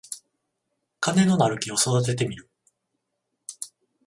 [0.99, 2.49] 金のなる木を育ててみる